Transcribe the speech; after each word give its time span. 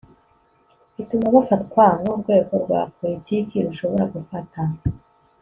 bituma 0.95 1.27
bafatwa 1.35 1.83
nk'urwego 1.99 2.53
rwa 2.63 2.81
poritiki 2.95 3.55
rushobora 3.65 4.05
gufata 4.13 4.61